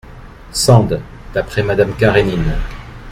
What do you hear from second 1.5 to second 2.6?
Madame Karénine.